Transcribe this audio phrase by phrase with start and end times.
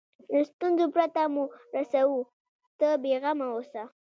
[0.31, 1.43] له ستونزو پرته مو
[1.75, 2.19] رسوو
[2.79, 3.83] ته بیغمه اوسه.